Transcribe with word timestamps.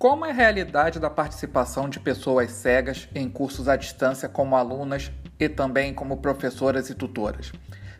Como 0.00 0.24
é 0.24 0.30
a 0.30 0.32
realidade 0.32 0.98
da 0.98 1.10
participação 1.10 1.86
de 1.86 2.00
pessoas 2.00 2.52
cegas 2.52 3.06
em 3.14 3.28
cursos 3.28 3.68
à 3.68 3.76
distância 3.76 4.30
como 4.30 4.56
alunas 4.56 5.12
e 5.38 5.46
também 5.46 5.92
como 5.92 6.22
professoras 6.22 6.88
e 6.88 6.94
tutoras? 6.94 7.52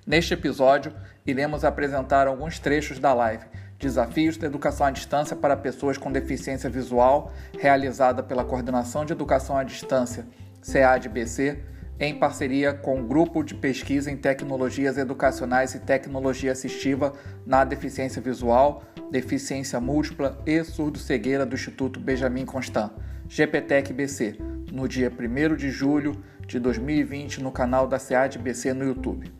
Neste 0.06 0.32
episódio, 0.32 0.94
iremos 1.26 1.63
apresentar 1.63 2.26
alguns 2.26 2.58
trechos 2.58 2.99
da 2.99 3.13
live 3.13 3.44
Desafios 3.78 4.38
da 4.38 4.46
Educação 4.46 4.86
à 4.86 4.90
Distância 4.90 5.36
para 5.36 5.54
Pessoas 5.54 5.99
com 5.99 6.10
Deficiência 6.10 6.71
Visual, 6.71 7.35
realizada 7.58 8.22
pela 8.22 8.46
Coordenação 8.46 9.04
de 9.04 9.12
Educação 9.12 9.58
à 9.58 9.62
Distância, 9.62 10.26
CADBC, 10.62 11.62
em 12.01 12.14
parceria 12.14 12.72
com 12.72 12.98
o 12.98 13.04
Grupo 13.04 13.44
de 13.44 13.54
Pesquisa 13.54 14.10
em 14.10 14.17
Tecnologias 14.17 14.96
Educacionais 14.96 15.74
e 15.74 15.80
Tecnologia 15.80 16.50
Assistiva 16.50 17.12
na 17.46 17.62
Deficiência 17.62 18.23
Visual, 18.23 18.82
Deficiência 19.10 19.78
Múltipla 19.78 20.42
e 20.46 20.64
Surdo-Cegueira 20.64 21.45
do 21.45 21.54
Instituto 21.54 22.00
Benjamin 22.00 22.46
Constant, 22.46 22.90
GPTEC-BC, 23.28 24.38
no 24.73 24.88
dia 24.88 25.12
1 25.12 25.56
de 25.56 25.70
julho 25.70 26.16
de 26.46 26.59
2020 26.59 27.42
no 27.42 27.52
canal 27.52 27.86
da 27.86 27.98
CADBC 27.98 28.73
no 28.73 28.84
YouTube. 28.87 29.39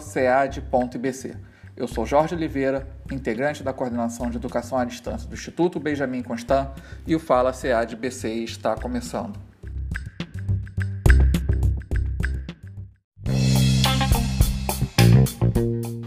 @cead.ibc. 0.01 1.52
Eu 1.83 1.89
sou 1.89 2.07
Jorge 2.07 2.33
Oliveira, 2.33 2.87
integrante 3.11 3.65
da 3.65 3.73
coordenação 3.73 4.31
de 4.31 4.37
educação 4.37 4.79
à 4.79 4.85
distância 4.85 5.29
do 5.29 5.35
Instituto 5.35 5.81
Benjamin 5.81 6.23
Constant 6.23 6.69
e 7.05 7.17
o 7.17 7.19
Fala 7.19 7.53
CAD 7.53 7.97
BC 7.97 8.29
está 8.45 8.77
começando. 8.77 9.37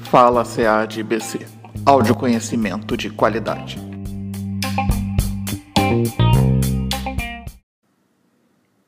Fala 0.04 0.46
CAD 0.46 1.04
BC. 1.04 1.46
Áudio 1.86 2.16
conhecimento 2.16 2.96
de 2.96 3.10
qualidade. 3.10 3.78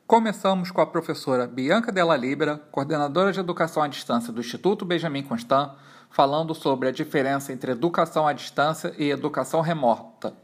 Começamos 0.06 0.70
com 0.70 0.80
a 0.80 0.86
professora 0.86 1.46
Bianca 1.46 1.92
Della 1.92 2.16
Libera, 2.16 2.56
coordenadora 2.72 3.30
de 3.30 3.38
educação 3.38 3.82
à 3.82 3.88
distância 3.88 4.32
do 4.32 4.40
Instituto 4.40 4.86
Benjamin 4.86 5.22
Constant, 5.22 5.72
falando 6.10 6.54
sobre 6.54 6.88
a 6.88 6.92
diferença 6.92 7.52
entre 7.52 7.72
educação 7.72 8.26
à 8.26 8.32
distância 8.32 8.94
e 8.98 9.10
educação 9.10 9.60
remota, 9.60 10.34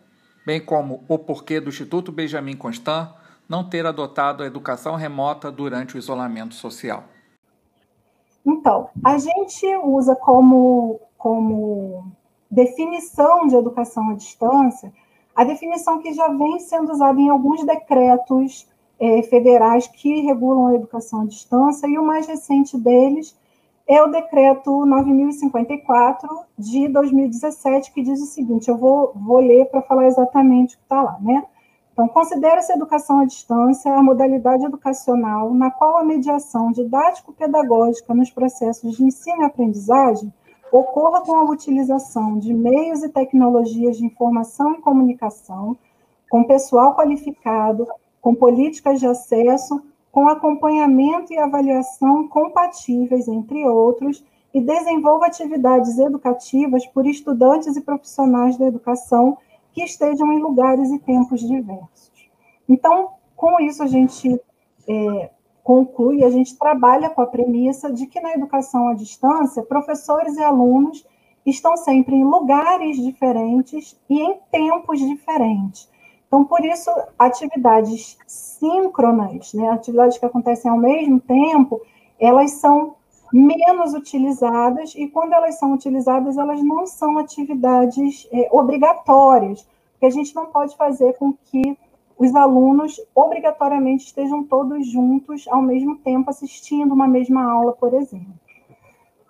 bem 0.46 0.60
como 0.60 1.04
o 1.08 1.18
porquê 1.18 1.60
do 1.60 1.68
Instituto 1.68 2.12
Benjamin 2.12 2.56
Constant 2.56 3.10
não 3.48 3.68
ter 3.68 3.86
adotado 3.86 4.42
a 4.42 4.46
educação 4.46 4.94
remota 4.94 5.50
durante 5.50 5.96
o 5.96 5.98
isolamento 5.98 6.54
social. 6.54 7.04
Então, 8.46 8.88
a 9.02 9.18
gente 9.18 9.76
usa 9.84 10.14
como, 10.16 11.00
como 11.16 12.12
definição 12.50 13.46
de 13.46 13.56
educação 13.56 14.10
à 14.10 14.14
distância 14.14 14.92
a 15.34 15.42
definição 15.42 15.98
que 15.98 16.12
já 16.12 16.28
vem 16.28 16.60
sendo 16.60 16.92
usada 16.92 17.20
em 17.20 17.28
alguns 17.28 17.64
decretos 17.64 18.68
eh, 19.00 19.22
federais 19.22 19.88
que 19.88 20.20
regulam 20.20 20.68
a 20.68 20.74
educação 20.74 21.22
à 21.22 21.26
distância, 21.26 21.88
e 21.88 21.98
o 21.98 22.06
mais 22.06 22.26
recente 22.26 22.78
deles 22.78 23.36
é 23.86 24.02
o 24.02 24.08
decreto 24.08 24.86
9054 24.86 26.28
de 26.58 26.88
2017, 26.88 27.92
que 27.92 28.02
diz 28.02 28.20
o 28.20 28.26
seguinte: 28.26 28.68
eu 28.68 28.76
vou, 28.76 29.12
vou 29.14 29.40
ler 29.40 29.66
para 29.66 29.82
falar 29.82 30.06
exatamente 30.06 30.74
o 30.74 30.78
que 30.78 30.84
está 30.84 31.02
lá, 31.02 31.18
né? 31.20 31.44
Então, 31.92 32.08
considera-se 32.08 32.72
educação 32.72 33.20
à 33.20 33.24
distância 33.24 33.94
a 33.94 34.02
modalidade 34.02 34.64
educacional 34.64 35.54
na 35.54 35.70
qual 35.70 35.96
a 35.96 36.04
mediação 36.04 36.72
didático-pedagógica 36.72 38.12
nos 38.12 38.30
processos 38.30 38.96
de 38.96 39.04
ensino 39.04 39.42
e 39.42 39.44
aprendizagem 39.44 40.32
ocorra 40.72 41.20
com 41.20 41.36
a 41.36 41.44
utilização 41.44 42.36
de 42.36 42.52
meios 42.52 43.04
e 43.04 43.08
tecnologias 43.08 43.96
de 43.96 44.04
informação 44.04 44.74
e 44.74 44.80
comunicação, 44.80 45.76
com 46.28 46.42
pessoal 46.42 46.96
qualificado, 46.96 47.86
com 48.20 48.34
políticas 48.34 48.98
de 48.98 49.06
acesso, 49.06 49.80
com 50.14 50.28
acompanhamento 50.28 51.32
e 51.32 51.38
avaliação 51.38 52.28
compatíveis, 52.28 53.26
entre 53.26 53.66
outros, 53.66 54.24
e 54.54 54.60
desenvolva 54.60 55.26
atividades 55.26 55.98
educativas 55.98 56.86
por 56.86 57.04
estudantes 57.04 57.76
e 57.76 57.80
profissionais 57.80 58.56
da 58.56 58.64
educação 58.64 59.36
que 59.72 59.82
estejam 59.82 60.32
em 60.32 60.38
lugares 60.38 60.88
e 60.92 61.00
tempos 61.00 61.40
diversos. 61.40 62.30
Então, 62.68 63.08
com 63.34 63.60
isso, 63.60 63.82
a 63.82 63.88
gente 63.88 64.40
é, 64.88 65.30
conclui, 65.64 66.22
a 66.22 66.30
gente 66.30 66.56
trabalha 66.56 67.10
com 67.10 67.20
a 67.20 67.26
premissa 67.26 67.92
de 67.92 68.06
que 68.06 68.20
na 68.20 68.34
educação 68.34 68.86
à 68.90 68.94
distância, 68.94 69.64
professores 69.64 70.36
e 70.36 70.44
alunos 70.44 71.04
estão 71.44 71.76
sempre 71.76 72.14
em 72.14 72.22
lugares 72.22 73.02
diferentes 73.02 74.00
e 74.08 74.20
em 74.20 74.38
tempos 74.52 75.00
diferentes. 75.00 75.92
Então, 76.34 76.44
por 76.44 76.64
isso, 76.64 76.90
atividades 77.16 78.18
síncronas, 78.26 79.54
né, 79.54 79.68
atividades 79.68 80.18
que 80.18 80.26
acontecem 80.26 80.68
ao 80.68 80.76
mesmo 80.76 81.20
tempo, 81.20 81.80
elas 82.18 82.50
são 82.54 82.96
menos 83.32 83.94
utilizadas, 83.94 84.96
e 84.96 85.06
quando 85.06 85.32
elas 85.32 85.60
são 85.60 85.72
utilizadas, 85.72 86.36
elas 86.36 86.60
não 86.60 86.88
são 86.88 87.18
atividades 87.18 88.28
é, 88.32 88.48
obrigatórias, 88.50 89.64
porque 89.92 90.06
a 90.06 90.10
gente 90.10 90.34
não 90.34 90.46
pode 90.46 90.76
fazer 90.76 91.16
com 91.18 91.32
que 91.32 91.78
os 92.18 92.34
alunos 92.34 93.00
obrigatoriamente 93.14 94.06
estejam 94.06 94.42
todos 94.42 94.88
juntos 94.88 95.46
ao 95.46 95.62
mesmo 95.62 95.98
tempo 95.98 96.30
assistindo 96.30 96.94
uma 96.94 97.06
mesma 97.06 97.48
aula, 97.48 97.74
por 97.74 97.94
exemplo. 97.94 98.34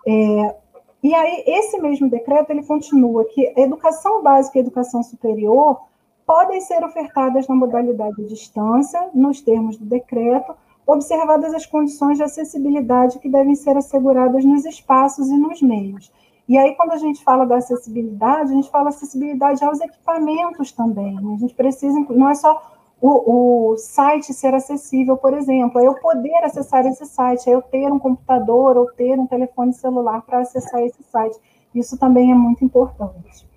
É, 0.07 0.55
e 1.03 1.13
aí, 1.13 1.43
esse 1.45 1.79
mesmo 1.79 2.09
decreto, 2.09 2.49
ele 2.49 2.63
continua 2.63 3.25
que 3.25 3.53
educação 3.55 4.23
básica 4.23 4.57
e 4.57 4.61
educação 4.61 5.03
superior 5.03 5.79
podem 6.25 6.59
ser 6.61 6.83
ofertadas 6.83 7.47
na 7.47 7.55
modalidade 7.55 8.15
de 8.17 8.27
distância, 8.27 9.09
nos 9.13 9.41
termos 9.41 9.77
do 9.77 9.85
decreto, 9.85 10.55
observadas 10.85 11.53
as 11.53 11.65
condições 11.65 12.17
de 12.17 12.23
acessibilidade 12.23 13.19
que 13.19 13.29
devem 13.29 13.55
ser 13.55 13.77
asseguradas 13.77 14.43
nos 14.43 14.65
espaços 14.65 15.27
e 15.27 15.37
nos 15.37 15.61
meios. 15.61 16.11
E 16.47 16.57
aí, 16.57 16.75
quando 16.75 16.91
a 16.91 16.97
gente 16.97 17.23
fala 17.23 17.45
da 17.45 17.57
acessibilidade, 17.57 18.51
a 18.51 18.55
gente 18.55 18.69
fala 18.69 18.89
acessibilidade 18.89 19.63
aos 19.65 19.81
equipamentos 19.81 20.71
também. 20.71 21.15
Né? 21.15 21.33
A 21.33 21.39
gente 21.39 21.55
precisa, 21.55 21.99
não 22.11 22.29
é 22.29 22.35
só 22.35 22.61
o, 23.01 23.71
o, 23.71 23.77
site 23.77 24.31
ser 24.33 24.53
acessível, 24.53 25.17
por 25.17 25.33
exemplo, 25.33 25.79
é 25.79 25.87
eu 25.87 25.95
poder 25.95 26.43
acessar 26.43 26.85
esse 26.85 27.05
site, 27.05 27.49
é 27.49 27.53
eu 27.53 27.61
ter 27.61 27.91
um 27.91 27.99
computador 27.99 28.77
ou 28.77 28.85
ter 28.91 29.19
um 29.19 29.27
telefone 29.27 29.73
celular 29.73 30.21
para 30.21 30.39
acessar 30.39 30.81
esse 30.81 31.01
site. 31.03 31.37
Isso 31.73 31.97
também 31.97 32.31
é 32.31 32.35
muito 32.35 32.63
importante. 32.63 33.47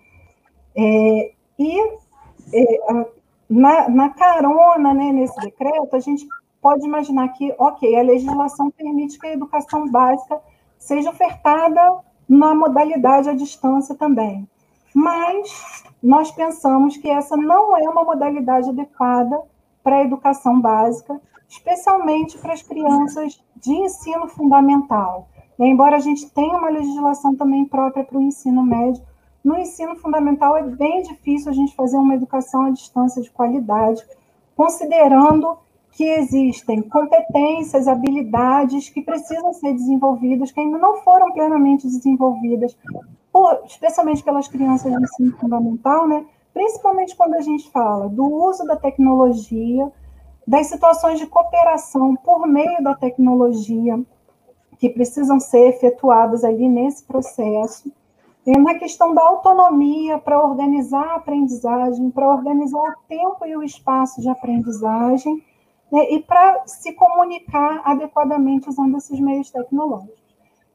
É, 0.74 1.32
e 1.58 1.98
na, 3.48 3.88
na 3.88 4.08
carona 4.10 4.92
né, 4.92 5.12
nesse 5.12 5.38
decreto, 5.40 5.94
a 5.94 6.00
gente 6.00 6.26
pode 6.60 6.84
imaginar 6.84 7.28
que, 7.28 7.54
ok, 7.58 7.96
a 7.96 8.02
legislação 8.02 8.70
permite 8.70 9.18
que 9.18 9.26
a 9.26 9.32
educação 9.32 9.88
básica 9.90 10.40
seja 10.78 11.10
ofertada 11.10 11.98
na 12.28 12.54
modalidade 12.54 13.28
à 13.28 13.34
distância 13.34 13.94
também. 13.94 14.46
Mas 14.94 15.84
nós 16.02 16.30
pensamos 16.30 16.96
que 16.96 17.08
essa 17.08 17.36
não 17.36 17.76
é 17.76 17.88
uma 17.88 18.04
modalidade 18.04 18.68
adequada 18.68 19.40
para 19.82 19.96
a 19.96 20.04
educação 20.04 20.60
básica, 20.60 21.20
especialmente 21.48 22.36
para 22.38 22.52
as 22.52 22.62
crianças 22.62 23.42
de 23.56 23.72
ensino 23.72 24.28
fundamental. 24.28 25.28
Embora 25.58 25.96
a 25.96 26.00
gente 26.00 26.30
tenha 26.30 26.56
uma 26.56 26.68
legislação 26.68 27.34
também 27.34 27.64
própria 27.64 28.04
para 28.04 28.18
o 28.18 28.22
ensino 28.22 28.62
médio, 28.62 29.02
no 29.48 29.58
ensino 29.58 29.96
fundamental 29.96 30.58
é 30.58 30.62
bem 30.62 31.00
difícil 31.00 31.50
a 31.50 31.54
gente 31.54 31.74
fazer 31.74 31.96
uma 31.96 32.14
educação 32.14 32.66
à 32.66 32.70
distância 32.70 33.22
de 33.22 33.30
qualidade, 33.30 34.04
considerando 34.54 35.56
que 35.92 36.04
existem 36.04 36.82
competências, 36.82 37.88
habilidades 37.88 38.90
que 38.90 39.00
precisam 39.00 39.54
ser 39.54 39.72
desenvolvidas, 39.72 40.52
que 40.52 40.60
ainda 40.60 40.76
não 40.76 40.98
foram 40.98 41.32
plenamente 41.32 41.86
desenvolvidas, 41.86 42.76
por, 43.32 43.62
especialmente 43.64 44.22
pelas 44.22 44.46
crianças 44.48 44.92
do 44.92 45.02
ensino 45.02 45.34
fundamental, 45.38 46.06
né? 46.06 46.26
principalmente 46.52 47.16
quando 47.16 47.34
a 47.34 47.40
gente 47.40 47.70
fala 47.70 48.06
do 48.06 48.26
uso 48.26 48.66
da 48.66 48.76
tecnologia, 48.76 49.90
das 50.46 50.66
situações 50.66 51.18
de 51.18 51.26
cooperação 51.26 52.14
por 52.16 52.46
meio 52.46 52.82
da 52.82 52.94
tecnologia, 52.94 53.98
que 54.78 54.90
precisam 54.90 55.40
ser 55.40 55.68
efetuadas 55.70 56.44
ali 56.44 56.68
nesse 56.68 57.02
processo, 57.04 57.90
na 58.46 58.74
questão 58.78 59.14
da 59.14 59.22
autonomia 59.22 60.18
para 60.18 60.42
organizar 60.42 61.04
a 61.04 61.16
aprendizagem, 61.16 62.10
para 62.10 62.28
organizar 62.28 62.78
o 62.78 62.94
tempo 63.06 63.44
e 63.46 63.56
o 63.56 63.62
espaço 63.62 64.20
de 64.20 64.28
aprendizagem, 64.28 65.42
né, 65.92 66.10
e 66.10 66.20
para 66.20 66.62
se 66.66 66.92
comunicar 66.92 67.82
adequadamente 67.84 68.68
usando 68.68 68.96
esses 68.96 69.18
meios 69.20 69.50
tecnológicos. 69.50 70.18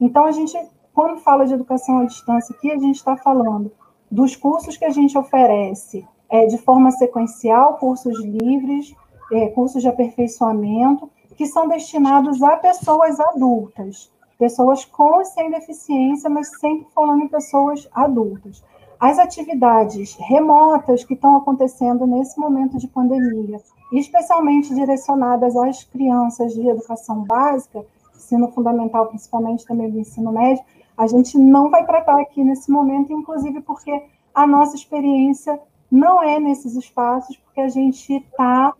Então, 0.00 0.24
a 0.24 0.32
gente, 0.32 0.56
quando 0.92 1.20
fala 1.20 1.46
de 1.46 1.54
educação 1.54 2.00
à 2.00 2.04
distância 2.04 2.54
aqui, 2.54 2.70
a 2.70 2.78
gente 2.78 2.96
está 2.96 3.16
falando 3.16 3.72
dos 4.10 4.36
cursos 4.36 4.76
que 4.76 4.84
a 4.84 4.90
gente 4.90 5.16
oferece 5.16 6.06
é, 6.28 6.46
de 6.46 6.58
forma 6.58 6.90
sequencial, 6.90 7.78
cursos 7.78 8.20
livres, 8.22 8.94
é, 9.32 9.48
cursos 9.48 9.82
de 9.82 9.88
aperfeiçoamento, 9.88 11.10
que 11.36 11.46
são 11.46 11.68
destinados 11.68 12.42
a 12.42 12.56
pessoas 12.56 13.18
adultas, 13.18 14.12
pessoas 14.38 14.84
com 14.84 15.20
e 15.20 15.24
sem 15.24 15.50
deficiência, 15.50 16.28
mas 16.28 16.48
sempre 16.58 16.86
falando 16.94 17.22
em 17.22 17.28
pessoas 17.28 17.88
adultas. 17.92 18.62
As 18.98 19.18
atividades 19.18 20.16
remotas 20.16 21.04
que 21.04 21.14
estão 21.14 21.36
acontecendo 21.36 22.06
nesse 22.06 22.38
momento 22.38 22.78
de 22.78 22.88
pandemia, 22.88 23.60
especialmente 23.92 24.74
direcionadas 24.74 25.56
às 25.56 25.84
crianças 25.84 26.54
de 26.54 26.66
educação 26.66 27.22
básica, 27.22 27.84
ensino 28.16 28.48
fundamental, 28.48 29.06
principalmente 29.06 29.66
também 29.66 29.90
do 29.90 29.98
ensino 29.98 30.32
médio, 30.32 30.64
a 30.96 31.06
gente 31.06 31.36
não 31.36 31.70
vai 31.70 31.84
tratar 31.84 32.20
aqui 32.20 32.42
nesse 32.42 32.70
momento, 32.70 33.12
inclusive 33.12 33.60
porque 33.60 34.02
a 34.34 34.46
nossa 34.46 34.76
experiência 34.76 35.60
não 35.90 36.22
é 36.22 36.40
nesses 36.40 36.74
espaços, 36.74 37.36
porque 37.36 37.60
a 37.60 37.68
gente 37.68 38.12
está 38.14 38.72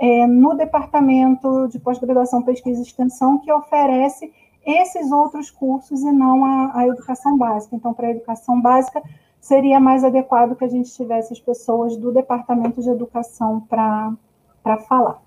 é, 0.00 0.26
no 0.26 0.54
departamento 0.54 1.68
de 1.68 1.78
pós-graduação, 1.78 2.42
pesquisa 2.42 2.80
e 2.80 2.82
extensão, 2.82 3.38
que 3.38 3.52
oferece 3.52 4.32
esses 4.64 5.10
outros 5.10 5.50
cursos 5.50 6.02
e 6.02 6.12
não 6.12 6.44
a, 6.44 6.78
a 6.78 6.88
educação 6.88 7.36
básica. 7.36 7.74
Então, 7.76 7.92
para 7.92 8.08
a 8.08 8.10
educação 8.10 8.60
básica, 8.60 9.02
seria 9.40 9.80
mais 9.80 10.04
adequado 10.04 10.56
que 10.56 10.64
a 10.64 10.68
gente 10.68 10.92
tivesse 10.92 11.32
as 11.32 11.40
pessoas 11.40 11.96
do 11.96 12.12
departamento 12.12 12.80
de 12.80 12.88
educação 12.88 13.60
para 13.60 14.78
falar. 14.88 15.20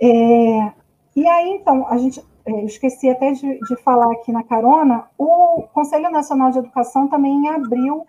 É, 0.00 0.72
e 1.14 1.26
aí, 1.26 1.50
então, 1.50 1.86
a 1.88 1.98
gente 1.98 2.24
é, 2.46 2.64
esqueci 2.64 3.10
até 3.10 3.32
de, 3.32 3.58
de, 3.58 3.76
falar 3.82 4.10
aqui 4.12 4.32
na 4.32 4.42
carona, 4.42 5.04
o 5.18 5.64
Conselho 5.74 6.10
Nacional 6.10 6.50
de 6.50 6.58
Educação 6.58 7.08
também 7.08 7.32
em 7.32 7.48
abril 7.48 8.06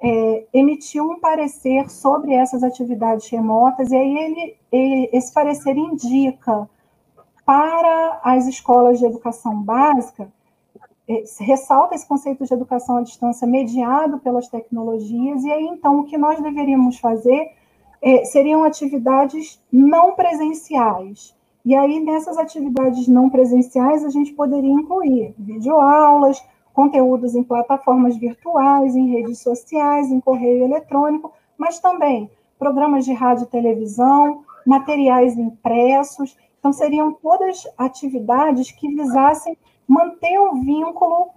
é, 0.00 0.46
emitiu 0.54 1.04
um 1.04 1.20
parecer 1.20 1.90
sobre 1.90 2.32
essas 2.32 2.62
atividades 2.62 3.28
remotas, 3.28 3.90
e 3.90 3.96
aí 3.96 4.18
ele, 4.18 4.56
ele, 4.72 5.10
esse 5.12 5.32
parecer 5.32 5.76
indica 5.76 6.68
para 7.46 8.20
as 8.22 8.46
escolas 8.46 8.98
de 8.98 9.06
educação 9.06 9.62
básica, 9.62 10.28
é, 11.08 11.22
ressalta 11.40 11.94
esse 11.94 12.06
conceito 12.06 12.44
de 12.44 12.52
educação 12.52 12.98
à 12.98 13.02
distância 13.02 13.46
mediado 13.46 14.18
pelas 14.18 14.48
tecnologias, 14.48 15.44
e 15.44 15.50
aí 15.50 15.64
então 15.64 16.00
o 16.00 16.04
que 16.04 16.18
nós 16.18 16.42
deveríamos 16.42 16.98
fazer 16.98 17.52
é, 18.02 18.24
seriam 18.24 18.64
atividades 18.64 19.62
não 19.72 20.14
presenciais, 20.14 21.36
e 21.66 21.74
aí, 21.74 21.98
nessas 21.98 22.38
atividades 22.38 23.08
não 23.08 23.28
presenciais, 23.28 24.04
a 24.04 24.08
gente 24.08 24.32
poderia 24.34 24.70
incluir 24.70 25.34
videoaulas, 25.36 26.40
conteúdos 26.72 27.34
em 27.34 27.42
plataformas 27.42 28.16
virtuais, 28.16 28.94
em 28.94 29.10
redes 29.10 29.40
sociais, 29.40 30.08
em 30.12 30.20
correio 30.20 30.62
eletrônico, 30.62 31.32
mas 31.58 31.80
também 31.80 32.30
programas 32.56 33.04
de 33.04 33.12
rádio 33.12 33.46
e 33.46 33.48
televisão, 33.48 34.44
materiais 34.64 35.36
impressos. 35.36 36.36
Então, 36.66 36.72
seriam 36.72 37.12
todas 37.12 37.62
atividades 37.78 38.72
que 38.72 38.88
visassem 38.88 39.56
manter 39.86 40.36
o 40.36 40.54
vínculo 40.54 41.28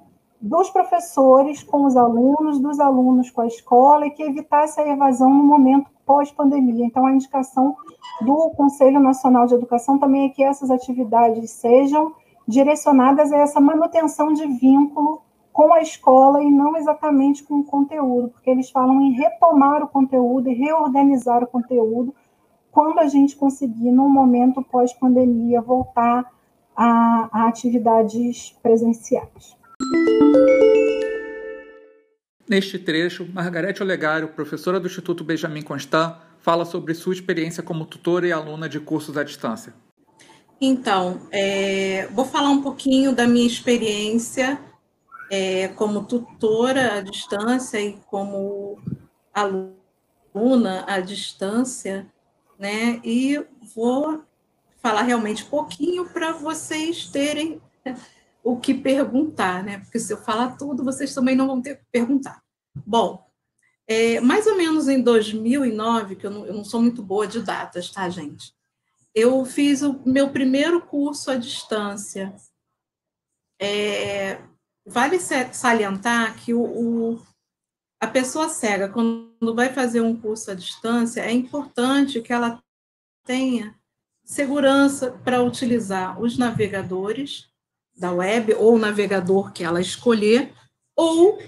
dos 0.41 0.71
professores 0.71 1.61
com 1.61 1.85
os 1.85 1.95
alunos, 1.95 2.59
dos 2.59 2.79
alunos 2.79 3.29
com 3.29 3.41
a 3.41 3.45
escola 3.45 4.07
e 4.07 4.09
que 4.09 4.23
evitasse 4.23 4.81
a 4.81 4.87
evasão 4.87 5.29
no 5.29 5.43
momento 5.43 5.91
pós-pandemia. 6.03 6.83
Então, 6.83 7.05
a 7.05 7.11
indicação 7.11 7.77
do 8.21 8.49
Conselho 8.57 8.99
Nacional 8.99 9.45
de 9.45 9.53
Educação 9.53 9.99
também 9.99 10.25
é 10.25 10.29
que 10.29 10.43
essas 10.43 10.71
atividades 10.71 11.51
sejam 11.51 12.11
direcionadas 12.47 13.31
a 13.31 13.37
essa 13.37 13.61
manutenção 13.61 14.33
de 14.33 14.47
vínculo 14.47 15.21
com 15.53 15.71
a 15.71 15.79
escola 15.79 16.41
e 16.41 16.49
não 16.49 16.75
exatamente 16.75 17.43
com 17.43 17.59
o 17.59 17.63
conteúdo, 17.63 18.29
porque 18.29 18.49
eles 18.49 18.71
falam 18.71 18.99
em 18.99 19.11
retomar 19.11 19.83
o 19.83 19.87
conteúdo 19.87 20.49
e 20.49 20.55
reorganizar 20.55 21.43
o 21.43 21.47
conteúdo 21.47 22.15
quando 22.71 23.00
a 23.00 23.07
gente 23.07 23.36
conseguir, 23.36 23.92
num 23.92 24.10
momento 24.10 24.62
pós-pandemia, 24.62 25.62
voltar 25.62 26.25
a, 26.75 27.30
a 27.31 27.48
atividades 27.48 28.56
presenciais. 28.62 29.57
Neste 32.48 32.80
trecho, 32.80 33.27
Margarete 33.31 33.83
Olegário, 33.83 34.30
professora 34.30 34.80
do 34.80 34.88
Instituto 34.88 35.24
Benjamin 35.24 35.62
Constant, 35.62 36.16
fala 36.39 36.66
sobre 36.66 36.94
sua 36.94 37.13
experiência 37.13 37.62
como 37.62 37.86
tutora 37.86 38.27
e 38.27 38.31
aluna 38.31 38.68
de 38.68 38.80
cursos 38.80 39.18
à 39.18 39.24
distância. 39.24 39.74
Então, 40.60 41.21
é, 41.31 42.07
vou 42.07 42.25
falar 42.25 42.50
um 42.50 42.62
pouquinho 42.62 43.13
da 43.13 43.27
minha 43.27 43.45
experiência 43.45 44.60
é, 45.30 45.68
como 45.69 46.04
tutora 46.04 46.98
à 46.98 47.01
distância 47.01 47.80
e 47.80 47.94
como 48.07 48.80
aluna 49.33 50.86
à 50.88 51.00
distância, 51.00 52.07
né? 52.59 53.00
E 53.03 53.44
vou 53.73 54.23
falar 54.81 55.03
realmente 55.03 55.45
pouquinho 55.45 56.09
para 56.09 56.33
vocês 56.33 57.07
terem 57.07 57.61
o 58.44 58.59
que 58.59 58.73
perguntar, 58.73 59.63
né? 59.63 59.79
Porque 59.79 60.00
se 60.00 60.11
eu 60.11 60.17
falar 60.17 60.57
tudo, 60.57 60.83
vocês 60.83 61.13
também 61.13 61.35
não 61.35 61.47
vão 61.47 61.61
ter 61.61 61.77
que 61.77 61.85
perguntar. 61.91 62.44
Bom, 62.85 63.25
é, 63.88 64.19
mais 64.19 64.45
ou 64.45 64.56
menos 64.56 64.88
em 64.88 65.01
2009, 65.01 66.15
que 66.15 66.27
eu 66.27 66.31
não, 66.31 66.45
eu 66.45 66.53
não 66.53 66.63
sou 66.63 66.81
muito 66.81 67.01
boa 67.01 67.25
de 67.25 67.41
datas, 67.41 67.89
tá, 67.89 68.09
gente? 68.09 68.53
Eu 69.15 69.44
fiz 69.45 69.81
o 69.81 70.00
meu 70.06 70.29
primeiro 70.29 70.81
curso 70.81 71.31
à 71.31 71.35
distância. 71.35 72.35
É, 73.59 74.39
vale 74.85 75.19
salientar 75.19 76.35
que 76.38 76.53
o, 76.53 76.61
o, 76.61 77.21
a 77.99 78.07
pessoa 78.07 78.47
cega, 78.47 78.87
quando 78.87 79.53
vai 79.53 79.73
fazer 79.73 80.01
um 80.01 80.15
curso 80.15 80.51
à 80.51 80.53
distância, 80.53 81.21
é 81.21 81.31
importante 81.31 82.21
que 82.21 82.31
ela 82.31 82.61
tenha 83.25 83.75
segurança 84.23 85.11
para 85.11 85.41
utilizar 85.43 86.21
os 86.21 86.37
navegadores 86.37 87.49
da 87.97 88.11
web 88.11 88.53
ou 88.53 88.75
o 88.75 88.79
navegador 88.79 89.51
que 89.51 89.63
ela 89.63 89.81
escolher, 89.81 90.53
ou 90.95 91.39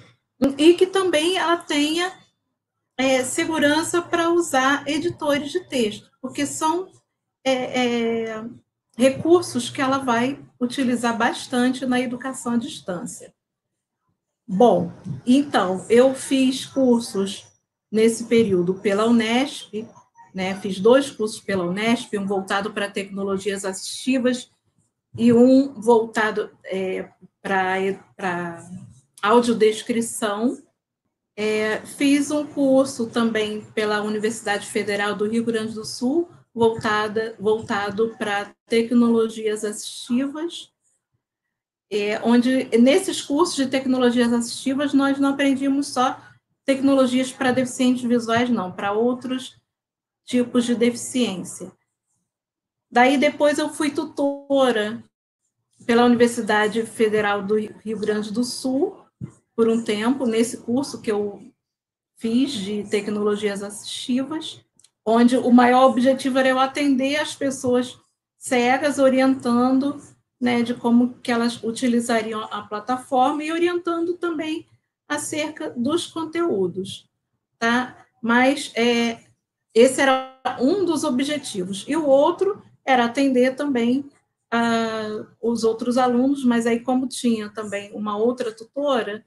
e 0.57 0.74
que 0.74 0.88
também 0.88 1.38
ela 1.38 1.57
tenha 1.57 2.12
é, 2.98 3.24
segurança 3.24 4.01
para 4.01 4.30
usar 4.30 4.88
editores 4.88 5.51
de 5.51 5.62
texto, 5.62 6.12
porque 6.21 6.45
são 6.45 6.92
é, 7.46 7.53
é, 7.53 8.43
recursos 8.98 9.70
que 9.70 9.81
ela 9.81 10.00
vai 10.00 10.43
utilizar 10.60 11.17
bastante 11.17 11.86
na 11.86 12.00
educação 12.00 12.53
à 12.53 12.58
distância. 12.58 13.34
Bom, 14.53 14.91
então, 15.25 15.86
eu 15.89 16.13
fiz 16.13 16.65
cursos 16.65 17.48
nesse 17.89 18.25
período 18.25 18.74
pela 18.74 19.05
Unesp, 19.05 19.88
né, 20.36 20.60
fiz 20.60 20.77
dois 20.77 21.10
cursos 21.10 21.39
pela 21.39 21.63
Unesp, 21.63 22.17
um 22.17 22.27
voltado 22.27 22.74
para 22.74 22.91
tecnologias 22.91 23.63
assistivas 23.63 24.51
e 25.17 25.31
um 25.31 25.74
voltado 25.79 26.50
é, 26.65 27.10
para 27.41 28.70
audiodescrição. 29.22 30.62
É, 31.34 31.77
fiz 31.86 32.29
um 32.29 32.46
curso 32.46 33.08
também 33.08 33.62
pela 33.74 34.01
Universidade 34.01 34.67
Federal 34.67 35.15
do 35.15 35.29
Rio 35.29 35.46
Grande 35.46 35.74
do 35.74 35.86
Sul, 35.86 36.29
voltada, 36.53 37.38
voltado 37.39 38.17
para 38.17 38.53
tecnologias 38.67 39.63
assistivas, 39.63 40.74
é, 41.91 42.21
onde 42.24 42.65
nesses 42.77 43.21
cursos 43.21 43.55
de 43.57 43.67
tecnologias 43.67 44.31
assistivas 44.31 44.93
nós 44.93 45.19
não 45.19 45.29
aprendíamos 45.29 45.88
só 45.88 46.17
tecnologias 46.63 47.33
para 47.33 47.51
deficientes 47.51 48.03
visuais, 48.03 48.50
não, 48.50 48.71
para 48.71 48.93
outros 48.93 49.60
tipos 50.24 50.63
de 50.65 50.74
deficiência. 50.74 51.69
Daí 52.89 53.17
depois 53.17 53.57
eu 53.57 53.69
fui 53.69 53.91
tutora 53.91 55.03
pela 55.86 56.05
Universidade 56.05 56.83
Federal 56.86 57.43
do 57.43 57.55
Rio 57.55 58.00
Grande 58.00 58.31
do 58.31 58.43
Sul 58.43 58.98
por 59.53 59.67
um 59.67 59.83
tempo 59.83 60.25
nesse 60.25 60.57
curso 60.57 61.01
que 61.01 61.12
eu 61.12 61.41
fiz 62.15 62.51
de 62.51 62.83
tecnologias 62.83 63.63
assistivas, 63.63 64.63
onde 65.05 65.36
o 65.36 65.51
maior 65.51 65.89
objetivo 65.89 66.38
era 66.38 66.50
eu 66.50 66.60
atender 66.60 67.17
as 67.17 67.36
pessoas 67.36 67.98
cegas, 68.38 68.98
orientando 69.00 70.00
né, 70.41 70.63
de 70.63 70.74
como 70.74 71.13
que 71.21 71.31
elas 71.31 71.63
utilizariam 71.63 72.41
a 72.51 72.63
plataforma 72.63 73.43
e 73.43 73.51
orientando 73.51 74.15
também 74.15 74.65
acerca 75.07 75.69
dos 75.69 76.07
conteúdos, 76.07 77.07
tá? 77.60 77.95
Mas 78.19 78.71
é, 78.75 79.19
esse 79.74 80.01
era 80.01 80.39
um 80.60 80.83
dos 80.83 81.03
objetivos. 81.03 81.86
E 81.88 81.95
o 81.95 82.07
outro 82.07 82.62
era 82.83 83.05
atender 83.05 83.55
também 83.55 84.10
uh, 84.51 85.27
os 85.39 85.63
outros 85.63 85.98
alunos, 85.98 86.43
mas 86.43 86.65
aí, 86.65 86.79
como 86.79 87.07
tinha 87.07 87.50
também 87.50 87.91
uma 87.93 88.17
outra 88.17 88.51
tutora, 88.51 89.24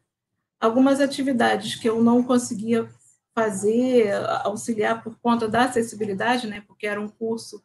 algumas 0.61 1.00
atividades 1.00 1.76
que 1.76 1.88
eu 1.88 2.02
não 2.02 2.25
conseguia 2.25 2.88
fazer, 3.35 4.12
auxiliar 4.44 5.02
por 5.02 5.16
conta 5.21 5.47
da 5.47 5.64
acessibilidade, 5.64 6.47
né, 6.47 6.62
porque 6.66 6.87
era 6.87 7.00
um 7.00 7.09
curso 7.09 7.62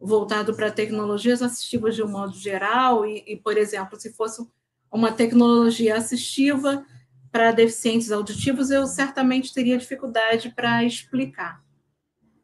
voltado 0.00 0.54
para 0.54 0.70
tecnologias 0.70 1.42
assistivas 1.42 1.94
de 1.94 2.02
um 2.02 2.08
modo 2.08 2.32
geral, 2.32 3.04
e, 3.04 3.22
e, 3.26 3.36
por 3.36 3.58
exemplo, 3.58 4.00
se 4.00 4.12
fosse 4.12 4.46
uma 4.90 5.12
tecnologia 5.12 5.96
assistiva 5.96 6.84
para 7.30 7.52
deficientes 7.52 8.10
auditivos, 8.10 8.70
eu 8.70 8.86
certamente 8.86 9.52
teria 9.52 9.78
dificuldade 9.78 10.50
para 10.50 10.82
explicar. 10.82 11.62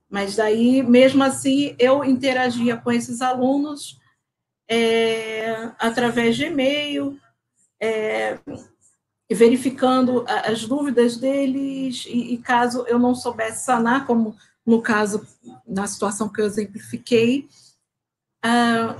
Mas 0.08 0.36
daí, 0.36 0.82
mesmo 0.82 1.24
assim, 1.24 1.74
eu 1.78 2.04
interagia 2.04 2.76
com 2.76 2.92
esses 2.92 3.20
alunos 3.20 3.98
é, 4.68 5.72
através 5.78 6.36
de 6.36 6.44
e-mail, 6.44 7.18
é, 7.80 8.38
verificando 9.30 10.24
as 10.28 10.64
dúvidas 10.64 11.16
deles, 11.16 12.04
e, 12.06 12.34
e, 12.34 12.38
caso 12.38 12.84
eu 12.86 12.98
não 12.98 13.14
soubesse 13.14 13.64
sanar, 13.64 14.06
como 14.06 14.36
no 14.66 14.82
caso, 14.82 15.26
na 15.66 15.86
situação 15.86 16.28
que 16.28 16.40
eu 16.40 16.46
exemplifiquei, 16.46 17.48
ah, 18.42 18.96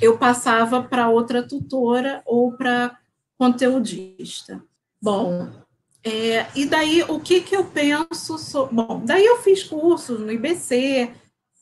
eu 0.00 0.18
passava 0.18 0.82
para 0.82 1.08
outra 1.08 1.42
tutora 1.42 2.22
ou 2.26 2.52
para 2.52 2.98
conteudista. 3.38 4.62
Bom, 5.00 5.50
é, 6.04 6.46
e 6.54 6.66
daí 6.66 7.02
o 7.02 7.18
que, 7.20 7.40
que 7.40 7.56
eu 7.56 7.64
penso? 7.64 8.38
So... 8.38 8.66
Bom, 8.66 9.02
daí 9.04 9.24
eu 9.24 9.38
fiz 9.42 9.62
cursos 9.62 10.20
no 10.20 10.30
IBC, 10.30 11.12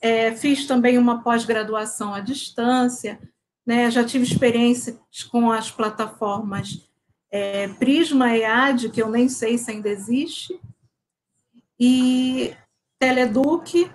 é, 0.01 0.35
fiz 0.35 0.67
também 0.67 0.99
uma 0.99 1.23
pós-graduação 1.23 2.15
à 2.15 2.21
distância, 2.21 3.19
né, 3.67 3.91
já 3.91 4.03
tive 4.03 4.25
experiências 4.25 4.97
com 5.31 5.53
as 5.53 5.71
plataformas 5.71 6.89
é, 7.31 7.69
Prisma 7.69 8.35
EAD, 8.35 8.89
que 8.89 9.03
eu 9.03 9.11
nem 9.11 9.29
sei 9.29 9.59
se 9.59 9.71
ainda 9.71 9.89
existe, 9.89 10.59
e 11.79 12.55
Teleduc 12.99 13.91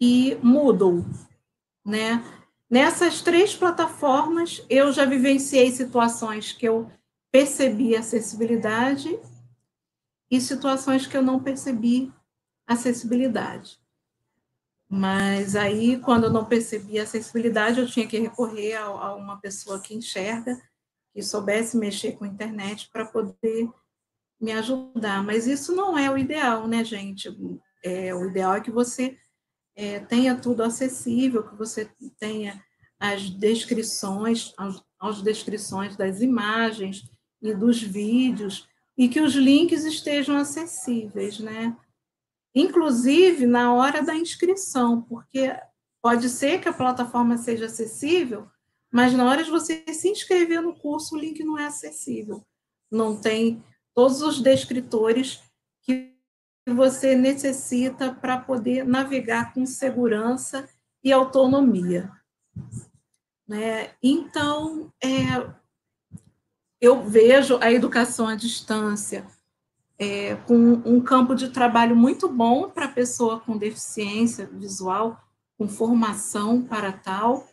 e 0.00 0.36
Moodle, 0.42 1.04
né? 1.84 2.24
Nessas 2.70 3.22
três 3.22 3.56
plataformas, 3.56 4.64
eu 4.68 4.92
já 4.92 5.04
vivenciei 5.04 5.72
situações 5.72 6.52
que 6.52 6.66
eu 6.66 6.90
percebi 7.32 7.96
acessibilidade 7.96 9.18
e 10.30 10.40
situações 10.40 11.06
que 11.06 11.16
eu 11.16 11.22
não 11.22 11.42
percebi 11.42 12.12
acessibilidade. 12.66 13.80
Mas 14.88 15.56
aí, 15.56 15.98
quando 15.98 16.24
eu 16.24 16.30
não 16.30 16.44
percebi 16.44 16.98
acessibilidade, 16.98 17.80
eu 17.80 17.86
tinha 17.86 18.06
que 18.06 18.18
recorrer 18.18 18.74
a, 18.74 18.84
a 18.84 19.14
uma 19.14 19.38
pessoa 19.38 19.80
que 19.80 19.94
enxerga, 19.94 20.60
que 21.12 21.22
soubesse 21.22 21.76
mexer 21.76 22.12
com 22.12 22.24
a 22.24 22.28
internet 22.28 22.88
para 22.92 23.04
poder 23.04 23.70
me 24.40 24.52
ajudar. 24.52 25.22
Mas 25.22 25.46
isso 25.46 25.74
não 25.74 25.98
é 25.98 26.10
o 26.10 26.18
ideal, 26.18 26.66
né, 26.66 26.84
gente? 26.84 27.28
É, 27.84 28.14
o 28.14 28.26
ideal 28.26 28.54
é 28.54 28.60
que 28.60 28.70
você 28.70 29.16
é, 29.76 30.00
tenha 30.00 30.36
tudo 30.36 30.62
acessível, 30.62 31.46
que 31.46 31.56
você 31.56 31.90
tenha 32.18 32.62
as 32.98 33.30
descrições, 33.30 34.52
as, 34.58 34.82
as 35.00 35.22
descrições 35.22 35.96
das 35.96 36.20
imagens 36.20 37.08
e 37.40 37.54
dos 37.54 37.80
vídeos, 37.80 38.68
e 38.96 39.08
que 39.08 39.20
os 39.20 39.34
links 39.34 39.84
estejam 39.84 40.36
acessíveis, 40.36 41.38
né? 41.38 41.76
Inclusive 42.52 43.46
na 43.46 43.72
hora 43.72 44.02
da 44.02 44.16
inscrição, 44.16 45.02
porque 45.02 45.56
pode 46.02 46.28
ser 46.28 46.60
que 46.60 46.68
a 46.68 46.72
plataforma 46.72 47.36
seja 47.36 47.66
acessível, 47.66 48.48
mas 48.90 49.12
na 49.12 49.24
hora 49.24 49.44
de 49.44 49.50
você 49.50 49.84
se 49.92 50.08
inscrever 50.08 50.60
no 50.60 50.74
curso, 50.74 51.14
o 51.14 51.18
link 51.18 51.44
não 51.44 51.56
é 51.56 51.66
acessível. 51.66 52.44
Não 52.90 53.20
tem 53.20 53.62
todos 53.98 54.22
os 54.22 54.40
descritores 54.40 55.42
que 55.82 56.14
você 56.68 57.16
necessita 57.16 58.14
para 58.14 58.38
poder 58.38 58.86
navegar 58.86 59.52
com 59.52 59.66
segurança 59.66 60.68
e 61.02 61.12
autonomia. 61.12 62.08
Né? 63.44 63.90
Então, 64.00 64.92
é, 65.02 65.50
eu 66.80 67.02
vejo 67.02 67.58
a 67.60 67.72
educação 67.72 68.28
à 68.28 68.36
distância 68.36 69.26
é, 69.98 70.36
com 70.46 70.54
um 70.54 71.00
campo 71.00 71.34
de 71.34 71.48
trabalho 71.48 71.96
muito 71.96 72.28
bom 72.28 72.70
para 72.70 72.84
a 72.84 72.92
pessoa 72.92 73.40
com 73.40 73.58
deficiência 73.58 74.46
visual, 74.46 75.20
com 75.58 75.68
formação 75.68 76.62
para 76.62 76.92
tal, 76.92 77.48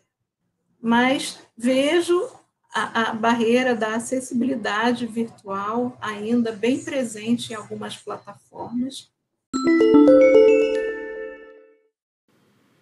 mas 0.79 1.39
vejo 1.57 2.29
a, 2.75 3.12
a 3.12 3.13
barreira 3.13 3.74
da 3.74 3.96
acessibilidade 3.96 5.08
virtual 5.08 5.98
ainda 6.01 6.51
bem 6.51 6.84
presente 6.84 7.53
em 7.53 7.55
algumas 7.55 7.96
plataformas. 7.96 9.10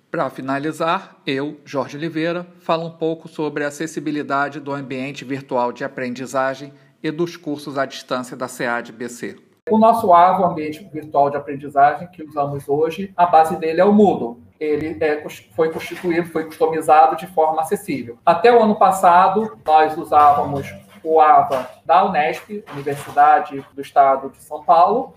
Para 0.10 0.30
finalizar, 0.32 1.22
eu, 1.28 1.62
Jorge 1.64 1.96
Oliveira, 1.96 2.48
falo 2.60 2.88
um 2.88 2.98
pouco 2.98 3.28
sobre 3.28 3.64
a 3.64 3.68
acessibilidade 3.68 4.60
do 4.60 4.72
ambiente 4.72 5.24
virtual 5.24 5.72
de 5.72 5.84
aprendizagem 5.84 6.74
e 7.02 7.12
dos 7.12 7.38
cursos 7.38 7.78
à 7.78 7.86
distância 7.86 8.36
da 8.36 8.48
SEAD-BC. 8.48 9.53
O 9.70 9.78
nosso 9.78 10.14
AVO, 10.14 10.44
ambiente 10.44 10.84
virtual 10.92 11.30
de 11.30 11.38
aprendizagem, 11.38 12.08
que 12.10 12.22
usamos 12.22 12.68
hoje, 12.68 13.14
a 13.16 13.26
base 13.26 13.56
dele 13.56 13.80
é 13.80 13.86
o 13.86 13.94
Moodle 13.94 14.44
ele 14.60 14.98
é, 15.02 15.22
foi 15.56 15.72
constituído, 15.72 16.30
foi 16.30 16.46
customizado 16.46 17.16
de 17.18 17.28
forma 17.28 17.62
acessível. 17.62 18.18
Até 18.26 18.54
o 18.54 18.62
ano 18.62 18.76
passado, 18.76 19.58
nós 19.66 19.98
usávamos 19.98 20.74
o 21.04 21.20
AVA 21.20 21.70
da 21.86 22.06
Unesp, 22.06 22.64
Universidade 22.72 23.66
do 23.74 23.82
Estado 23.82 24.30
de 24.30 24.42
São 24.42 24.64
Paulo, 24.64 25.14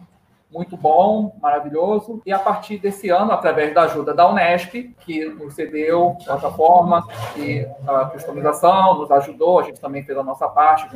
muito 0.51 0.77
bom, 0.77 1.37
maravilhoso. 1.41 2.23
E 2.25 2.33
a 2.33 2.39
partir 2.39 2.79
desse 2.79 3.09
ano, 3.09 3.33
através 3.33 3.75
da 3.75 3.83
ajuda 3.83 4.15
da 4.15 4.29
Unesp, 4.29 4.95
que 5.01 5.25
nos 5.27 5.55
cedeu 5.55 6.17
plataforma 6.25 7.07
e 7.37 7.67
a 7.87 8.07
customização, 8.07 8.99
nos 8.99 9.11
ajudou, 9.11 9.61
a 9.61 9.63
gente 9.65 9.81
também 9.81 10.03
fez 10.03 10.17
a 10.17 10.23
nossa 10.23 10.49
parte, 10.49 10.89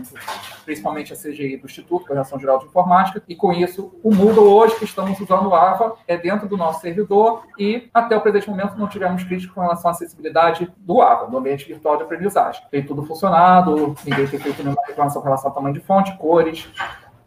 principalmente 0.64 1.12
a 1.12 1.16
CGI 1.16 1.56
do 1.56 1.66
Instituto 1.66 2.06
Correção 2.06 2.38
Geral 2.38 2.58
de 2.58 2.66
Informática, 2.66 3.22
e 3.28 3.34
com 3.34 3.52
isso, 3.52 3.92
o 4.02 4.14
Moodle 4.14 4.52
hoje 4.52 4.76
que 4.76 4.84
estamos 4.84 5.18
usando 5.20 5.48
o 5.48 5.54
AVA 5.54 5.94
é 6.06 6.16
dentro 6.16 6.48
do 6.48 6.56
nosso 6.56 6.80
servidor 6.80 7.42
e 7.58 7.88
até 7.92 8.16
o 8.16 8.20
presente 8.20 8.48
momento 8.48 8.76
não 8.76 8.88
tivemos 8.88 9.24
crítica 9.24 9.52
com 9.52 9.60
relação 9.60 9.90
à 9.90 9.92
acessibilidade 9.92 10.72
do 10.78 11.02
AVA, 11.02 11.26
do 11.26 11.36
ambiente 11.36 11.66
virtual 11.66 11.96
de 11.96 12.04
aprendizagem. 12.04 12.62
Tem 12.70 12.84
tudo 12.84 13.02
funcionado, 13.02 13.94
ninguém 14.04 14.26
tem 14.26 14.38
feito 14.38 14.62
nenhuma 14.62 14.82
reclamação 14.86 15.20
com 15.20 15.26
relação 15.26 15.50
ao 15.50 15.54
tamanho 15.54 15.74
de 15.74 15.80
fonte, 15.80 16.16
cores, 16.16 16.68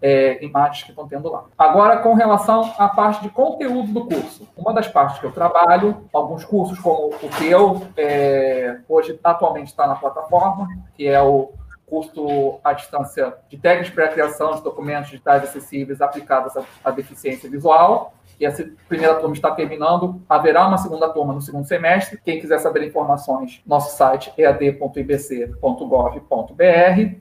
é, 0.03 0.43
imagens 0.43 0.83
que 0.83 0.89
estão 0.89 1.07
tendo 1.07 1.31
lá. 1.31 1.45
Agora, 1.57 1.97
com 1.97 2.13
relação 2.13 2.73
à 2.77 2.89
parte 2.89 3.23
de 3.23 3.29
conteúdo 3.29 3.93
do 3.93 4.05
curso. 4.05 4.45
Uma 4.57 4.73
das 4.73 4.87
partes 4.87 5.17
que 5.17 5.25
eu 5.25 5.31
trabalho, 5.31 6.03
alguns 6.11 6.43
cursos 6.43 6.77
como 6.77 7.07
o 7.07 7.29
que 7.29 7.49
eu 7.49 7.81
é, 7.95 8.79
hoje 8.89 9.17
atualmente 9.23 9.67
está 9.67 9.87
na 9.87 9.95
plataforma, 9.95 10.67
que 10.93 11.07
é 11.07 11.21
o 11.21 11.53
curso 11.85 12.59
à 12.63 12.73
distância 12.73 13.33
de 13.47 13.57
técnicas 13.57 13.93
para 13.93 14.07
criação 14.09 14.55
de 14.55 14.61
documentos 14.61 15.09
digitais 15.09 15.43
acessíveis 15.43 16.01
aplicados 16.01 16.53
à 16.83 16.91
deficiência 16.91 17.49
visual 17.49 18.13
e 18.43 18.45
essa 18.45 18.69
primeira 18.89 19.15
turma 19.15 19.33
está 19.33 19.51
terminando. 19.51 20.21
Haverá 20.27 20.67
uma 20.67 20.77
segunda 20.77 21.07
turma 21.09 21.33
no 21.33 21.41
segundo 21.41 21.65
semestre. 21.65 22.19
Quem 22.23 22.41
quiser 22.41 22.59
saber 22.59 22.85
informações, 22.85 23.61
nosso 23.65 23.95
site 23.95 24.33
ead.ibc.gov.br. 24.37 25.61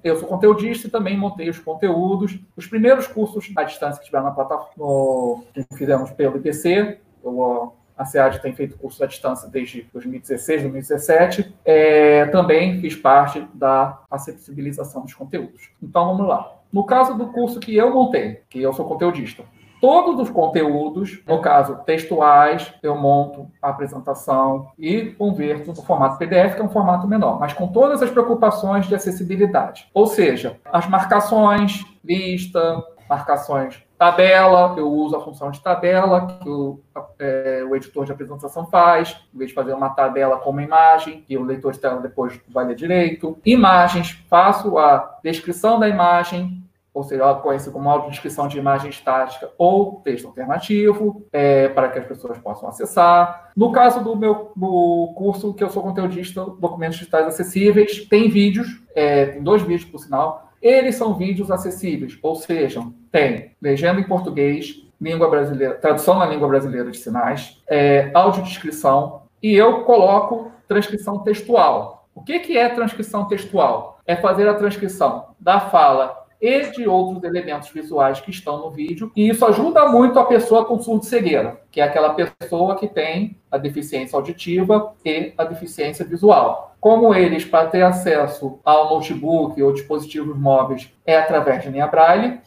Eu 0.02 0.17
sou 0.17 0.29
conteudista 0.29 0.88
e 0.88 0.91
também 0.91 1.17
montei 1.17 1.49
os 1.49 1.61
conteúdos. 1.61 2.41
Os 2.57 2.67
primeiros 2.67 3.07
cursos 3.07 3.52
à 3.57 3.62
distância 3.62 4.00
que 4.00 4.07
tiveram 4.07 4.25
na 4.25 4.33
plataforma 4.33 5.45
que 5.55 5.64
fizemos 5.76 6.11
pelo 6.11 6.37
IBC, 6.37 6.99
eu, 7.23 7.73
a 7.97 8.05
SEAD 8.05 8.43
tem 8.43 8.52
feito 8.52 8.76
curso 8.76 9.05
à 9.05 9.07
distância 9.07 9.49
desde 9.49 9.83
2016, 9.93 10.62
2017. 10.62 11.55
É, 11.64 12.26
também 12.26 12.81
fiz 12.81 12.97
parte 12.97 13.47
da 13.55 14.00
acessibilização 14.11 15.02
dos 15.02 15.14
conteúdos. 15.14 15.71
Então, 15.81 16.07
vamos 16.07 16.26
lá. 16.26 16.57
No 16.73 16.85
caso 16.85 17.17
do 17.17 17.26
curso 17.29 17.61
que 17.61 17.76
eu 17.76 17.95
montei, 17.95 18.41
que 18.49 18.61
eu 18.61 18.73
sou 18.73 18.87
conteudista, 18.87 19.45
todos 19.83 20.21
os 20.21 20.31
conteúdos, 20.31 21.21
no 21.27 21.41
caso 21.41 21.81
textuais, 21.85 22.73
eu 22.85 22.97
monto 22.97 23.51
a 23.61 23.71
apresentação 23.71 24.71
e 24.79 25.07
converto 25.07 25.71
no 25.71 25.83
formato 25.83 26.17
PDF, 26.19 26.55
que 26.55 26.62
é 26.62 26.65
um 26.65 26.69
formato 26.69 27.09
menor, 27.09 27.41
mas 27.41 27.53
com 27.53 27.67
todas 27.67 28.01
as 28.01 28.09
preocupações 28.09 28.87
de 28.87 28.95
acessibilidade. 28.95 29.91
Ou 29.93 30.07
seja, 30.07 30.57
as 30.73 30.89
marcações, 30.89 31.85
lista, 32.05 32.81
marcações 33.09 33.83
tabela, 34.03 34.75
eu 34.77 34.89
uso 34.89 35.15
a 35.15 35.21
função 35.21 35.53
de 35.53 35.61
tabela 35.61 36.27
que 36.27 36.49
o, 36.49 36.81
é, 37.21 37.65
o, 37.69 37.77
editor 37.77 38.05
de 38.05 38.11
apresentação 38.11 38.67
faz, 38.67 39.17
em 39.33 39.39
vez 39.39 39.51
de 39.51 39.55
fazer 39.55 39.73
uma 39.75 39.91
tabela 39.91 40.39
com 40.39 40.51
uma 40.51 40.62
imagem, 40.62 41.25
e 41.29 41.39
o 41.39 41.45
leitor 41.45 41.73
de 41.73 41.79
tela 41.79 42.01
depois 42.01 42.41
vai 42.49 42.65
ler 42.65 42.75
direito. 42.75 43.39
Imagens, 43.45 44.25
faço 44.29 44.77
a 44.77 45.19
descrição 45.23 45.79
da 45.79 45.89
imagem, 45.89 46.62
ou 46.94 47.02
seja, 47.02 47.34
conhece 47.37 47.70
como 47.70 47.88
audiodescrição 47.88 48.46
de 48.46 48.58
imagem 48.58 48.90
estática 48.90 49.50
ou 49.56 50.00
texto 50.04 50.26
alternativo, 50.26 51.25
é, 51.32 51.68
para 51.68 51.88
que 51.88 51.99
as 51.99 52.06
pessoas 52.06 52.38
possam 52.38 52.68
acessar. 52.68 53.50
No 53.56 53.72
caso 53.72 54.04
do 54.04 54.14
meu 54.14 54.52
do 54.54 55.12
curso, 55.16 55.54
que 55.54 55.64
eu 55.64 55.70
sou 55.70 55.82
conteudista, 55.82 56.44
documentos 56.44 56.99
digitais 56.99 57.26
acessíveis, 57.26 58.06
tem 58.06 58.28
vídeos, 58.28 58.82
é, 58.94 59.26
tem 59.26 59.42
dois 59.42 59.62
vídeos, 59.62 59.90
por 59.90 59.99
sinal. 59.99 60.50
Eles 60.61 60.94
são 60.94 61.14
vídeos 61.14 61.50
acessíveis, 61.50 62.18
ou 62.22 62.34
seja, 62.34 62.82
tem 63.11 63.52
legenda 63.61 64.00
em 64.00 64.04
português, 64.04 64.87
língua 65.00 65.28
brasileira, 65.28 65.75
tradução 65.75 66.18
na 66.18 66.26
língua 66.26 66.46
brasileira 66.46 66.90
de 66.90 66.99
sinais, 66.99 67.61
é, 67.68 68.11
audiodescrição, 68.14 69.22
e 69.42 69.54
eu 69.54 69.82
coloco 69.82 70.52
transcrição 70.68 71.18
textual. 71.18 72.06
O 72.14 72.22
que, 72.22 72.38
que 72.38 72.56
é 72.56 72.68
transcrição 72.68 73.26
textual? 73.26 73.99
É 74.06 74.14
fazer 74.14 74.46
a 74.49 74.54
transcrição 74.54 75.28
da 75.40 75.58
fala 75.58 76.22
e 76.42 76.72
de 76.72 76.88
outros 76.88 77.22
elementos 77.22 77.70
visuais 77.70 78.20
que 78.20 78.32
estão 78.32 78.58
no 78.58 78.70
vídeo. 78.72 79.12
E 79.14 79.28
isso 79.28 79.46
ajuda 79.46 79.88
muito 79.88 80.18
a 80.18 80.25
pessoa 80.25 80.64
com 80.64 80.80
surdo-cegueira, 80.80 81.61
que 81.70 81.80
é 81.80 81.84
aquela 81.84 82.14
pessoa 82.14 82.75
que 82.75 82.88
tem 82.88 83.38
a 83.49 83.56
deficiência 83.56 84.16
auditiva 84.16 84.92
e 85.04 85.32
a 85.38 85.44
deficiência 85.44 86.04
visual. 86.04 86.75
Como 86.80 87.14
eles, 87.14 87.44
para 87.44 87.68
ter 87.68 87.82
acesso 87.82 88.58
ao 88.64 88.90
notebook 88.90 89.62
ou 89.62 89.72
dispositivos 89.72 90.37
móveis, 90.37 90.92
é 91.06 91.16
através 91.16 91.62
de 91.62 91.70
linha 91.70 91.87
braille, 91.87 92.40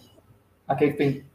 aquele 0.67 0.91
que 0.91 0.97
tem 0.97 1.25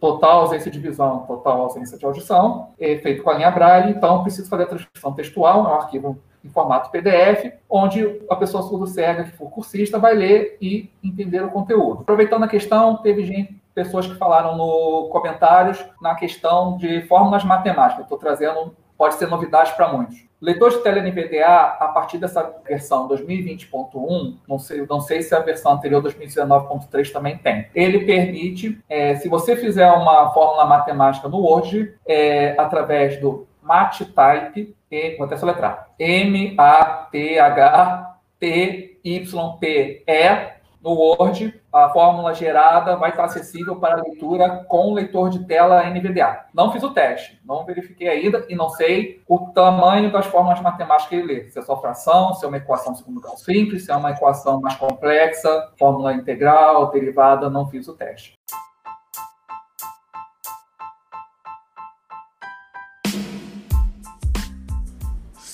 total 0.00 0.40
ausência 0.40 0.70
de 0.70 0.80
visão, 0.80 1.20
total 1.20 1.60
ausência 1.60 1.96
de 1.96 2.04
audição, 2.04 2.70
é 2.80 2.96
feito 2.96 3.22
com 3.22 3.30
a 3.30 3.34
linha 3.34 3.50
braille, 3.52 3.92
então 3.92 4.22
preciso 4.22 4.48
fazer 4.48 4.64
a 4.64 4.66
transcrição 4.66 5.12
textual, 5.12 5.60
é 5.60 5.68
um 5.68 5.74
arquivo 5.74 6.18
em 6.44 6.48
formato 6.48 6.90
PDF, 6.90 7.52
onde 7.68 8.20
a 8.28 8.36
pessoa 8.36 8.62
surdo-cega 8.62 9.24
que 9.24 9.36
for 9.36 9.50
cursista 9.50 9.98
vai 9.98 10.14
ler 10.14 10.56
e 10.60 10.90
entender 11.02 11.42
o 11.42 11.50
conteúdo. 11.50 12.02
Aproveitando 12.02 12.44
a 12.44 12.48
questão, 12.48 12.96
teve 12.96 13.24
gente, 13.24 13.60
pessoas 13.74 14.06
que 14.06 14.14
falaram 14.14 14.56
no 14.56 15.08
comentários 15.10 15.84
na 16.00 16.14
questão 16.14 16.76
de 16.76 17.02
fórmulas 17.02 17.44
matemáticas. 17.44 18.04
Estou 18.04 18.18
trazendo, 18.18 18.74
pode 18.96 19.14
ser 19.14 19.28
novidade 19.28 19.74
para 19.74 19.92
muitos. 19.92 20.30
Leitor 20.40 20.70
de 20.70 20.78
tela 20.78 21.02
NVDA, 21.02 21.76
a 21.78 21.88
partir 21.88 22.16
dessa 22.16 22.42
versão 22.66 23.06
2020.1, 23.08 24.38
não 24.48 24.58
sei, 24.58 24.86
não 24.88 25.00
sei 25.00 25.20
se 25.20 25.34
a 25.34 25.40
versão 25.40 25.72
anterior 25.72 26.02
2019.3 26.02 27.12
também 27.12 27.36
tem. 27.36 27.66
Ele 27.74 28.06
permite, 28.06 28.80
é, 28.88 29.16
se 29.16 29.28
você 29.28 29.54
fizer 29.54 29.90
uma 29.90 30.32
fórmula 30.32 30.64
matemática 30.64 31.28
no 31.28 31.38
Word, 31.38 31.94
é, 32.06 32.54
através 32.58 33.20
do 33.20 33.46
MatType, 33.62 34.74
vou 35.16 35.26
até 35.26 35.36
soletrar, 35.36 35.88
M-A-T-H-T-Y-P-E, 35.98 37.00
no 40.82 40.92
Word, 40.92 41.60
a 41.70 41.90
fórmula 41.90 42.32
gerada 42.32 42.96
vai 42.96 43.10
estar 43.10 43.24
acessível 43.24 43.76
para 43.76 44.02
leitura 44.02 44.64
com 44.66 44.94
leitor 44.94 45.28
de 45.28 45.44
tela 45.44 45.84
NVDA. 45.84 46.46
Não 46.54 46.72
fiz 46.72 46.82
o 46.82 46.90
teste, 46.90 47.38
não 47.44 47.66
verifiquei 47.66 48.08
ainda 48.08 48.46
e 48.48 48.56
não 48.56 48.70
sei 48.70 49.22
o 49.28 49.38
tamanho 49.52 50.10
das 50.10 50.24
fórmulas 50.26 50.60
matemáticas 50.60 51.08
que 51.08 51.16
ele 51.16 51.26
lê. 51.26 51.50
Se 51.50 51.58
é 51.58 51.62
só 51.62 51.78
fração, 51.78 52.32
se 52.32 52.46
é 52.46 52.48
uma 52.48 52.56
equação 52.56 52.94
segundo 52.94 53.20
grau 53.20 53.36
simples, 53.36 53.84
se 53.84 53.92
é 53.92 53.96
uma 53.96 54.12
equação 54.12 54.58
mais 54.60 54.76
complexa, 54.76 55.70
fórmula 55.78 56.14
integral, 56.14 56.90
derivada, 56.90 57.50
não 57.50 57.68
fiz 57.68 57.86
o 57.86 57.94
teste. 57.94 58.32